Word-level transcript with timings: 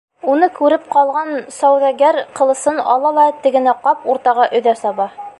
Уны 0.35 0.47
күреп 0.53 0.85
ҡалған 0.95 1.27
сауҙагәр 1.57 2.17
ҡылысын 2.39 2.81
ала 2.93 3.11
ла 3.19 3.25
тегене 3.43 3.75
ҡап 3.85 4.09
уртаға 4.15 4.49
өҙә 4.61 4.75
саба. 4.81 5.07